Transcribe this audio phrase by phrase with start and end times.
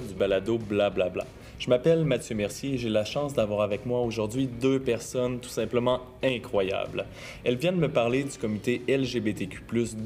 [0.00, 1.24] du balado Blablabla.
[1.58, 5.50] Je m'appelle Mathieu Mercier et j'ai la chance d'avoir avec moi aujourd'hui deux personnes tout
[5.50, 7.04] simplement incroyables.
[7.44, 9.60] Elles viennent me parler du comité LGBTQ+,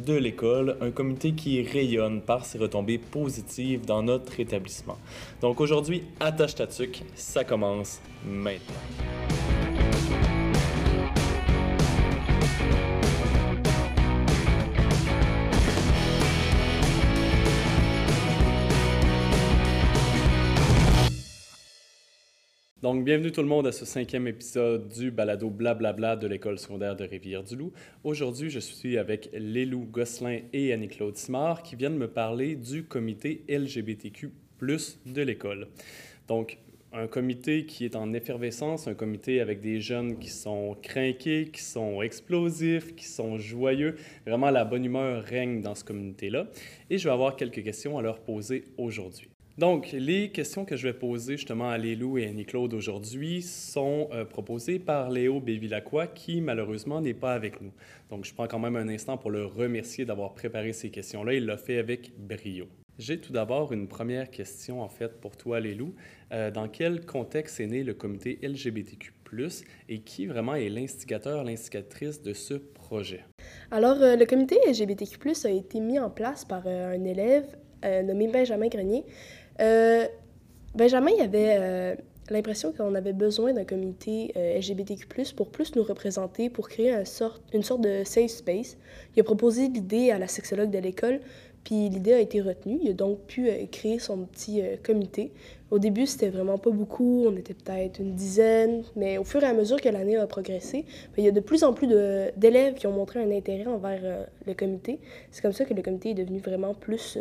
[0.05, 4.99] de l'école, un comité qui rayonne par ses retombées positives dans notre établissement.
[5.41, 6.67] Donc aujourd'hui, attache ta
[7.15, 9.54] ça commence maintenant.
[22.85, 26.95] Donc, bienvenue tout le monde à ce cinquième épisode du balado Blablabla de l'école secondaire
[26.95, 27.73] de Rivière-du-Loup.
[28.05, 33.43] Aujourd'hui, je suis avec Lélou Gosselin et Annie-Claude Simard qui viennent me parler du comité
[33.49, 35.69] LGBTQ+, de l'école.
[36.29, 36.59] Donc,
[36.93, 41.63] un comité qui est en effervescence, un comité avec des jeunes qui sont craqués, qui
[41.63, 43.97] sont explosifs, qui sont joyeux.
[44.27, 46.49] Vraiment, la bonne humeur règne dans ce comité-là.
[46.91, 49.31] Et je vais avoir quelques questions à leur poser aujourd'hui.
[49.57, 54.25] Donc, les questions que je vais poser justement à Lélou et Annie-Claude aujourd'hui sont euh,
[54.25, 57.71] proposées par Léo Bévilacqua, qui malheureusement n'est pas avec nous.
[58.11, 61.35] Donc, je prends quand même un instant pour le remercier d'avoir préparé ces questions-là.
[61.35, 62.67] Il l'a fait avec brio.
[62.99, 65.95] J'ai tout d'abord une première question en fait pour toi, Lélou.
[66.33, 69.13] Euh, dans quel contexte est né le comité LGBTQ+,
[69.89, 73.25] et qui vraiment est l'instigateur, l'instigatrice de ce projet?
[73.71, 77.57] Alors, euh, le comité LGBTQ+, a été mis en place par un élève
[78.03, 79.05] nommé Benjamin Grenier.
[79.61, 80.07] Euh,
[80.75, 81.95] Benjamin, il avait euh,
[82.31, 86.93] l'impression qu'on avait besoin d'un comité euh, LGBTQ+, pour plus nous représenter, pour créer
[87.53, 88.77] une sorte de safe space.
[89.15, 91.21] Il a proposé l'idée à la sexologue de l'école,
[91.63, 92.79] puis l'idée a été retenue.
[92.83, 95.33] Il a donc pu créer son petit comité.
[95.71, 99.47] Au début, c'était vraiment pas beaucoup, on était peut-être une dizaine, mais au fur et
[99.47, 100.85] à mesure que l'année a progressé,
[101.17, 101.87] ben, il y a de plus en plus
[102.37, 104.99] d'élèves qui ont montré un intérêt envers le comité.
[105.31, 107.19] C'est comme ça que le comité est devenu vraiment plus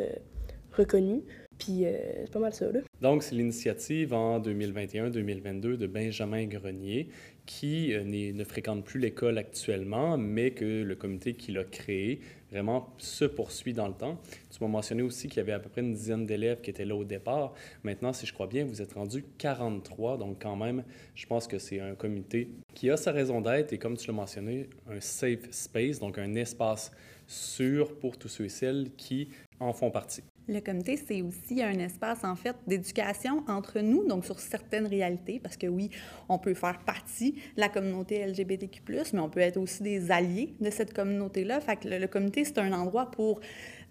[0.75, 1.21] reconnu.
[1.63, 1.91] Puis euh,
[2.25, 2.65] c'est pas mal ça.
[2.99, 7.07] Donc, c'est l'initiative en 2021-2022 de Benjamin Grenier
[7.45, 12.19] qui euh, ne fréquente plus l'école actuellement, mais que le comité qui l'a créé
[12.51, 14.19] vraiment se poursuit dans le temps.
[14.51, 16.85] Tu m'as mentionné aussi qu'il y avait à peu près une dizaine d'élèves qui étaient
[16.85, 17.53] là au départ.
[17.83, 20.83] Maintenant, si je crois bien, vous êtes rendu 43, donc quand même,
[21.15, 24.13] je pense que c'est un comité qui a sa raison d'être et comme tu l'as
[24.13, 26.91] mentionné, un safe space, donc un espace
[27.27, 29.29] sûr pour tous ceux et celles qui
[29.59, 30.23] en font partie.
[30.49, 35.39] Le comité, c'est aussi un espace, en fait, d'éducation entre nous, donc sur certaines réalités,
[35.39, 35.89] parce que oui,
[36.27, 38.81] on peut faire partie de la communauté LGBTQ+,
[39.13, 41.61] mais on peut être aussi des alliés de cette communauté-là.
[41.61, 43.39] Fait que le, comité, c'est un endroit pour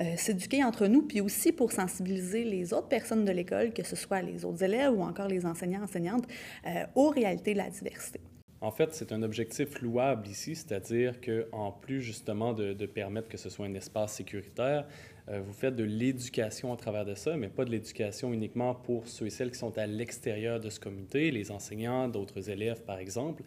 [0.03, 3.97] euh, s'éduquer entre nous, puis aussi pour sensibiliser les autres personnes de l'école, que ce
[3.97, 6.27] soit les autres élèves ou encore les enseignants, enseignantes,
[6.67, 8.21] euh, aux réalités de la diversité.
[8.63, 13.51] En fait, c'est un objectif louable ici, c'est-à-dire qu'en plus justement de, permettre que ce
[13.51, 14.87] soit un espace sécuritaire,
[15.29, 19.09] euh, vous faites de l'éducation à travers de ça, mais pas de l'éducation uniquement pour
[19.09, 23.01] ceux et celles qui sont à l'extérieur de ce comité, les enseignants, d'autres élèves par
[23.01, 23.43] exemple,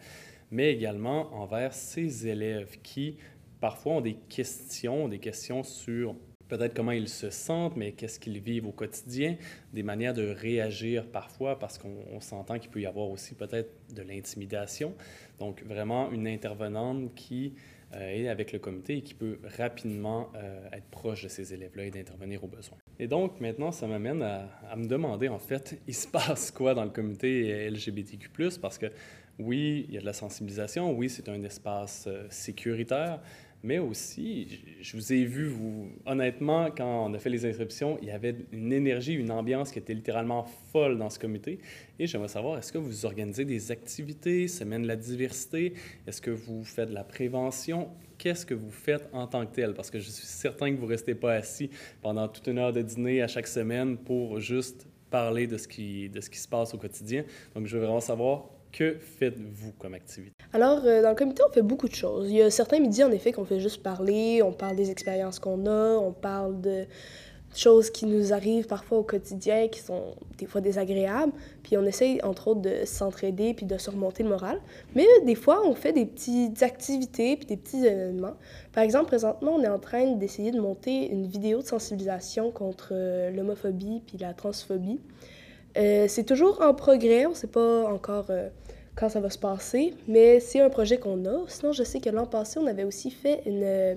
[0.50, 3.16] mais également envers ces élèves qui
[3.58, 6.14] parfois ont des questions, des questions sur
[6.48, 9.36] peut-être comment ils se sentent, mais qu'est-ce qu'ils vivent au quotidien,
[9.72, 14.02] des manières de réagir parfois, parce qu'on s'entend qu'il peut y avoir aussi peut-être de
[14.02, 14.94] l'intimidation.
[15.38, 17.54] Donc vraiment une intervenante qui
[17.94, 21.84] euh, et avec le comité et qui peut rapidement euh, être proche de ces élèves-là
[21.84, 22.78] et d'intervenir aux besoins.
[22.98, 26.74] Et donc, maintenant, ça m'amène à, à, me demander, en fait, il se passe quoi
[26.74, 28.28] dans le comité LGBTQ+,
[28.60, 28.86] parce que
[29.38, 33.20] oui, il y a de la sensibilisation, oui, c'est un espace euh, sécuritaire,
[33.62, 38.08] mais aussi, je vous ai vu, vous, honnêtement, quand on a fait les inscriptions, il
[38.08, 41.58] y avait une énergie, une ambiance qui était littéralement folle dans ce comité.
[41.98, 45.74] Et j'aimerais savoir, est-ce que vous organisez des activités, semaine de la diversité?
[46.06, 47.88] Est-ce que vous faites de la prévention?
[48.18, 49.74] Qu'est-ce que vous faites en tant que tel?
[49.74, 51.70] Parce que je suis certain que vous ne restez pas assis
[52.02, 56.08] pendant toute une heure de dîner à chaque semaine pour juste parler de ce qui,
[56.08, 57.24] de ce qui se passe au quotidien.
[57.54, 60.34] Donc, je veux vraiment savoir que faites-vous comme activité?
[60.52, 62.28] Alors, euh, dans le comité, on fait beaucoup de choses.
[62.28, 65.38] Il y a certains midis, en effet, qu'on fait juste parler, on parle des expériences
[65.38, 66.84] qu'on a, on parle de
[67.54, 71.32] choses qui nous arrivent parfois au quotidien, qui sont des fois désagréables.
[71.62, 74.60] Puis on essaye, entre autres, de s'entraider puis de surmonter le moral.
[74.94, 78.34] Mais des fois, on fait des petites activités puis des petits événements.
[78.72, 82.90] Par exemple, présentement, on est en train d'essayer de monter une vidéo de sensibilisation contre
[82.92, 85.00] euh, l'homophobie puis la transphobie.
[85.76, 88.48] Euh, c'est toujours en progrès, on ne sait pas encore euh,
[88.94, 91.44] quand ça va se passer, mais c'est un projet qu'on a.
[91.48, 93.94] Sinon, je sais que l'an passé, on avait aussi fait une, euh,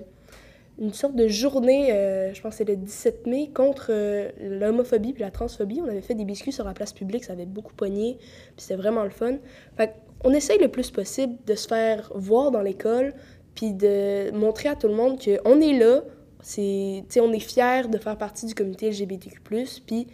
[0.78, 1.88] une sorte de journée,
[2.34, 3.92] je pense que c'est le 17 mai, contre
[4.40, 5.80] l'homophobie et la transphobie.
[5.82, 8.76] On avait fait des biscuits sur la place publique, ça avait beaucoup pogné, puis c'était
[8.76, 9.36] vraiment le fun.
[9.76, 9.92] Fait
[10.22, 13.14] on essaye le plus possible de se faire voir dans l'école,
[13.54, 16.02] puis de montrer à tout le monde qu'on est là,
[16.42, 19.40] c'est, on est fiers de faire partie du comité LGBTQ+,
[19.86, 20.06] puis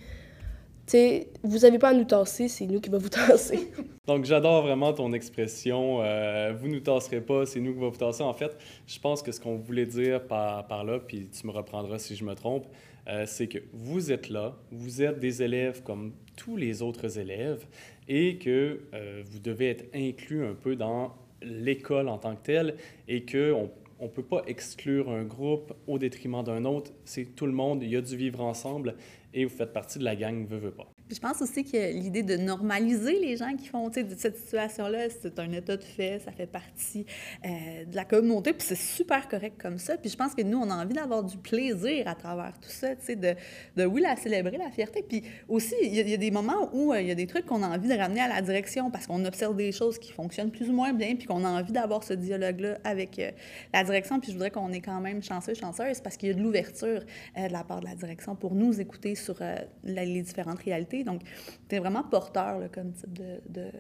[0.93, 3.71] sais, vous n'avez pas à nous tasser, c'est nous qui va vous tasser.
[4.07, 6.03] Donc, j'adore vraiment ton expression.
[6.03, 8.23] Euh, vous nous tasserez pas, c'est nous qui va vous tasser.
[8.23, 8.57] En fait,
[8.87, 12.25] je pense que ce qu'on voulait dire par, là, puis tu me reprendras si je
[12.25, 12.67] me trompe,
[13.09, 17.65] euh, c'est que vous êtes là, vous êtes des élèves comme tous les autres élèves
[18.09, 22.77] et que euh, vous devez être inclus un peu dans l'école en tant que telle
[23.09, 26.93] et qu'on on ne peut pas exclure un groupe au détriment d'un autre.
[27.05, 28.97] C'est tout le monde, il y a du vivre ensemble
[29.37, 32.25] et vous faites partie de la gang, veut, veut pas je pense aussi que l'idée
[32.25, 36.47] de normaliser les gens qui font, cette situation-là, c'est un état de fait, ça fait
[36.47, 37.07] partie
[37.45, 39.97] euh, de la communauté, puis c'est super correct comme ça.
[39.97, 42.95] Puis je pense que nous, on a envie d'avoir du plaisir à travers tout ça,
[42.95, 43.35] de,
[43.77, 45.05] de, oui, la célébrer, la fierté.
[45.09, 47.63] Puis aussi, il y, a des moments où euh, il y a des trucs qu'on
[47.63, 50.69] a envie de ramener à la direction parce qu'on observe des choses qui fonctionnent plus
[50.69, 53.31] ou moins bien, puis qu'on a envie d'avoir ce dialogue-là avec euh,
[53.73, 54.19] la direction.
[54.19, 57.03] Puis je voudrais qu'on est quand même chanceux, chanceuse, parce qu'il y a de l'ouverture
[57.37, 59.37] de la part de la direction pour nous écouter sur
[59.85, 61.23] les différentes réalités donc,
[61.71, 63.71] es vraiment porteur comme type de,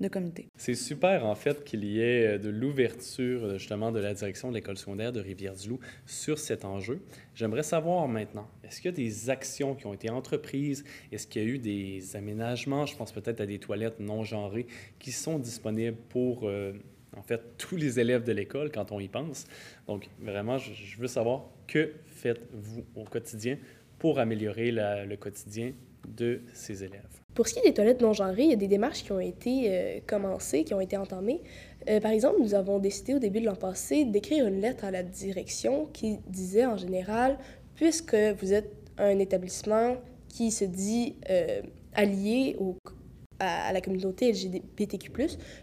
[0.00, 0.48] de, comité.
[0.56, 4.50] C'est super, en fait, qu'il y ait euh, de l'ouverture, euh, justement, de la direction
[4.50, 7.00] de l'école secondaire de Rivière-du-Loup sur cet enjeu.
[7.34, 10.84] J'aimerais savoir maintenant, est-ce qu'il y a des actions qui ont été entreprises?
[11.10, 12.84] Est-ce qu'il y a eu des aménagements?
[12.86, 14.66] Je pense peut-être à des toilettes non genrées
[14.98, 16.48] qui sont disponibles pour...
[16.48, 16.72] Euh,
[17.16, 19.46] en fait, tous les élèves de l'école quand on y pense.
[19.86, 23.58] Donc, vraiment, je, veux savoir que faites-vous au quotidien
[24.02, 25.74] pour améliorer le quotidien
[26.08, 27.06] de ses élèves.
[27.36, 29.20] Pour ce qui est des toilettes non genrées, il y a des démarches qui ont
[29.20, 31.40] été euh, commencées, qui ont été entamées.
[31.88, 34.90] Euh, par exemple, nous avons décidé au début de l'an passé d'écrire une lettre à
[34.90, 37.38] la direction qui disait en général,
[37.76, 39.94] puisque vous êtes un établissement
[40.28, 41.62] qui se dit euh,
[41.94, 42.56] allié
[43.38, 45.12] à, à, la communauté LGBTQ+,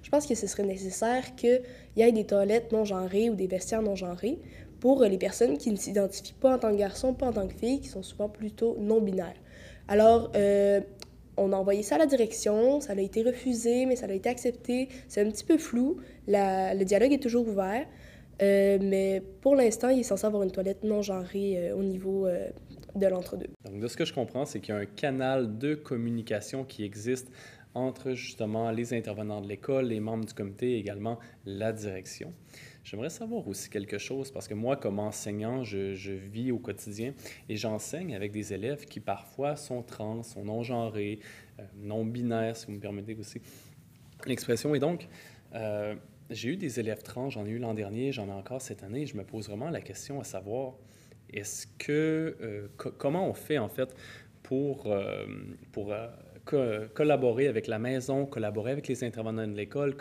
[0.02, 1.62] je pense que ce serait nécessaire qu'il
[1.98, 4.40] y ait des toilettes non genrées ou des vestiaires non genrés
[4.80, 7.54] pour les personnes qui ne s'identifient pas en tant que garçon, pas en tant que
[7.54, 9.36] fille, qui sont souvent plutôt non-binaires.
[9.88, 10.82] Alors, euh,
[11.38, 14.30] on a envoyé ça à la direction, ça a été refusé, mais ça a été
[14.30, 14.90] accepté.
[15.08, 15.98] C'est un petit peu flou.
[16.28, 17.86] le dialogue est toujours ouvert,
[18.42, 22.28] euh, mais pour l'instant, il est censé avoir une toilette non genrée euh, au niveau
[22.96, 23.50] de l'entre-deux.
[23.66, 26.84] Donc, de ce que je comprends, c'est qu'il y a un canal de communication qui
[26.84, 27.30] existe
[27.74, 32.34] entre justement les intervenants de l'école, les membres du comité et également la direction.
[32.84, 37.14] J'aimerais savoir aussi quelque chose parce que moi, comme enseignant, je, vis au quotidien
[37.48, 41.20] et j'enseigne avec des élèves qui parfois sont trans, sont non-genrés,
[41.60, 43.42] euh, non-binaires, si vous me permettez aussi
[44.26, 44.74] l'expression.
[44.76, 45.08] Et donc,
[45.54, 45.96] euh,
[46.30, 49.06] j'ai eu des élèves trans, j'en ai eu l'an dernier, j'en ai encore cette année.
[49.06, 50.76] je me pose vraiment la question à savoir,
[51.32, 53.96] est-ce que, euh, comment on fait en fait
[54.42, 54.92] pour,
[55.72, 55.94] pour
[56.94, 59.96] collaborer avec la maison, collaborer avec les intervenants de l'école,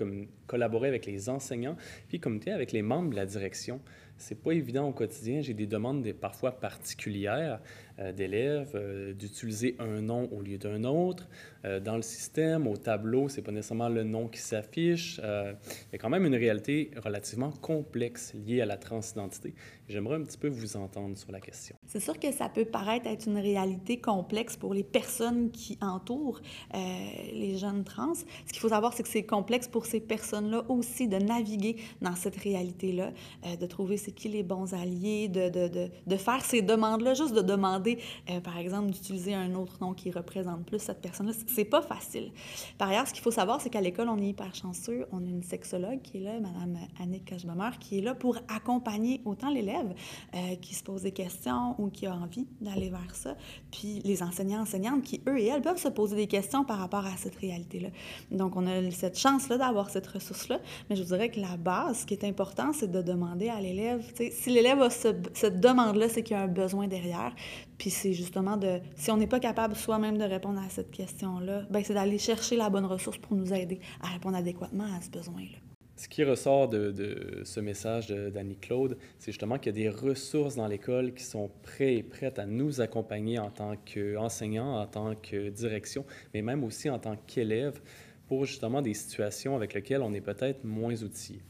[0.46, 1.76] collaborer avec les enseignants,
[2.08, 3.80] puis communiquer avec les membres de la direction.
[4.19, 5.41] C'est pas évident au quotidien.
[5.41, 7.61] J'ai des demandes des, parfois particulières
[8.00, 11.29] euh, d'élèves euh, d'utiliser un nom au lieu d'un autre.
[11.65, 15.19] Euh, dans le système, au tableau, c'est pas nécessairement le nom qui s'affiche.
[15.19, 19.53] il y a quand même une réalité relativement complexe liée à la transidentité.
[19.88, 21.75] J'aimerais un petit peu vous entendre sur la question.
[21.87, 26.43] C'est sûr que ça peut paraître être une réalité complexe pour les personnes qui entourent
[26.75, 28.15] les jeunes trans.
[28.15, 32.15] Ce qu'il faut savoir, c'est que c'est complexe pour ces personnes-là aussi de naviguer dans
[32.15, 33.13] cette réalité-là,
[33.58, 37.34] de trouver c'est qui les bons alliés, de, de, de, de faire ces demandes-là, juste
[37.34, 37.98] de demander,
[38.31, 41.34] euh, par exemple, d'utiliser un autre nom qui représente plus cette personne-là.
[41.46, 42.32] C'est pas facile.
[42.79, 45.06] Par ailleurs, ce qu'il faut savoir, c'est qu'à l'école, on est hyper chanceux.
[45.12, 49.20] On a une sexologue qui est là, Mme Annick Cashbamer, qui est là pour accompagner
[49.27, 49.93] autant l'élève
[50.34, 53.36] euh, qui se pose des questions ou qui a envie d'aller vers ça,
[53.70, 57.05] puis les enseignants, enseignantes qui, eux et elles, peuvent se poser des questions par rapport
[57.05, 57.88] à cette réalité-là.
[58.31, 62.00] Donc, on a cette chance-là d'avoir cette ressource-là, mais je vous dirais que la base,
[62.00, 63.97] ce qui est important, c'est de demander à l'élève
[64.31, 67.34] si l'élève a cette demande-là, c'est qu'il y a un besoin derrière.
[67.78, 71.62] Puis c'est justement de, si on n'est pas capable soi-même de répondre à cette question-là,
[71.70, 75.10] ben c'est d'aller chercher la bonne ressource pour nous aider à répondre adéquatement à ce
[75.10, 75.58] besoin-là.
[75.98, 80.69] Ce qui ressort de, ce message d'Annie-Claude, c'est justement qu'il y a des ressources dans
[80.69, 85.48] l'école qui sont prêtes et prêtes à nous accompagner en tant qu'enseignants, en tant que
[85.48, 87.81] direction, mais même aussi en tant qu'élève
[88.28, 91.40] pour justement des situations avec lesquelles on est peut-être moins outillé.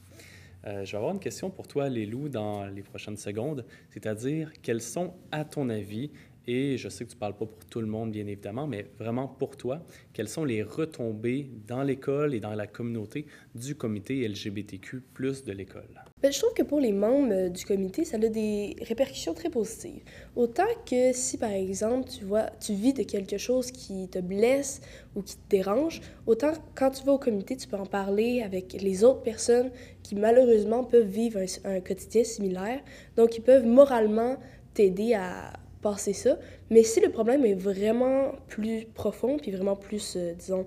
[0.66, 4.82] Euh, je vais avoir une question pour toi, Lélou, dans les prochaines secondes, c'est-à-dire quels
[4.82, 6.10] sont, à ton avis,
[6.48, 8.86] et je sais que tu ne parles pas pour tout le monde, bien évidemment, mais
[8.98, 9.82] vraiment pour toi,
[10.14, 15.02] quelles sont les retombées dans l'école et dans la communauté du comité LGBTQ
[15.44, 16.02] de l'école?
[16.22, 19.50] Bien, je trouve que pour les membres euh, du comité, ça a des répercussions très
[19.50, 20.02] positives.
[20.36, 24.80] Autant que si, par exemple, tu, vois, tu vis de quelque chose qui te blesse
[25.14, 28.72] ou qui te dérange, autant quand tu vas au comité, tu peux en parler avec
[28.80, 29.70] les autres personnes
[30.02, 32.80] qui malheureusement peuvent vivre un quotidien similaire.
[33.16, 34.38] Donc, ils peuvent moralement
[34.72, 36.38] t'aider à passer ça.
[36.70, 40.66] Mais si le problème est vraiment plus profond, puis vraiment plus, euh, disons,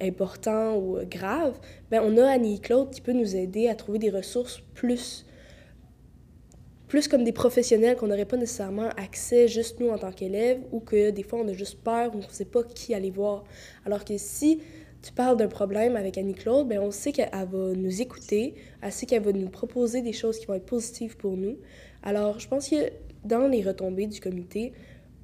[0.00, 1.58] important ou grave,
[1.90, 5.24] ben on a Annie-Claude qui peut nous aider à trouver des ressources plus
[6.88, 10.80] plus comme des professionnels qu'on n'aurait pas nécessairement accès juste nous en tant qu'élèves ou
[10.80, 13.44] que des fois on a juste peur ou on ne sait pas qui aller voir.
[13.84, 14.60] Alors que si
[15.02, 19.06] tu parles d'un problème avec Annie-Claude, ben on sait qu'elle va nous écouter, elle sait
[19.06, 21.58] qu'elle va nous proposer des choses qui vont être positives pour nous.
[22.02, 22.76] Alors je pense que
[23.26, 24.72] dans les retombées du comité,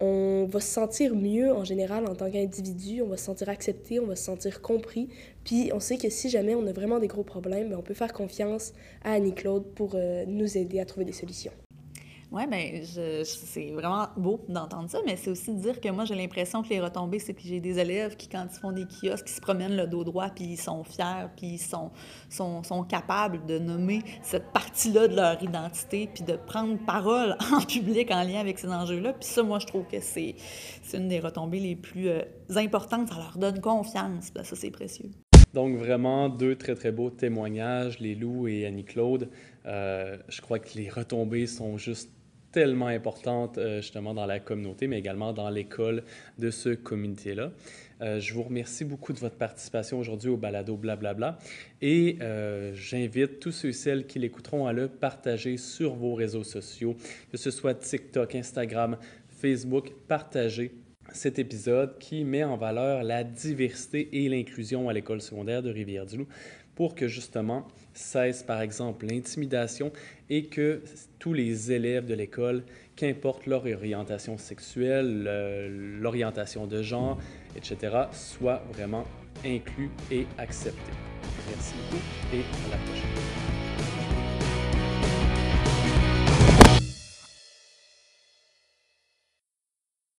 [0.01, 4.01] on va se sentir mieux en général en tant qu'individu, on va se sentir accepté,
[4.01, 5.09] on va se sentir compris.
[5.45, 7.95] Puis on sait que si jamais on a vraiment des gros problèmes, ben, on peut
[7.95, 8.73] faire confiance
[9.05, 11.53] à Annie-Claude pour euh, nous aider à trouver des solutions.
[12.35, 12.81] Oui, bien,
[13.25, 16.71] c'est vraiment beau d'entendre ça, mais c'est aussi de dire que moi, j'ai l'impression que
[16.71, 19.41] les retombées, c'est que j'ai des élèves qui, quand ils font des kiosques, qui se
[19.43, 21.91] promènent le dos droit, puis ils sont fiers, puis ils sont,
[22.31, 27.61] sont, sont capables de nommer cette partie-là de leur identité, puis de prendre parole en
[27.61, 29.13] public en lien avec ces enjeux-là.
[29.13, 30.35] Puis ça, moi, je trouve que c'est
[30.95, 32.23] une des retombées les plus euh,
[32.57, 33.09] importantes.
[33.09, 34.33] Ça leur donne confiance.
[34.35, 35.11] Ben, ça, c'est précieux.
[35.53, 39.29] Donc, vraiment, deux très, très beaux témoignages, les loups et Annie-Claude.
[39.67, 42.11] Euh, je crois que les retombées sont juste
[42.53, 46.05] tellement importante euh, justement dans la communauté, mais également dans l'école
[46.39, 47.51] de ce communauté-là.
[48.03, 51.39] Euh, je vous remercie beaucoup de votre participation aujourd'hui au balado Blablabla
[51.81, 56.45] et euh, j'invite tous ceux et celles qui l'écouteront à le partager sur vos réseaux
[56.45, 56.97] sociaux,
[57.31, 58.97] que ce soit TikTok, Instagram,
[59.29, 59.93] Facebook.
[60.09, 60.73] Partagez
[61.13, 66.29] cet épisode qui met en valeur la diversité et l'inclusion à l'école secondaire de Rivière-du-Loup
[66.75, 69.93] pour que justement cesse par exemple l'intimidation
[70.31, 70.83] et que
[71.19, 72.63] tous les élèves de l'école,
[72.97, 77.19] qu'importe leur orientation sexuelle, l'orientation de genre,
[77.57, 79.05] etc., soient vraiment
[79.45, 80.93] inclus et acceptés.
[81.49, 82.03] Merci beaucoup
[82.35, 83.32] et à la prochaine.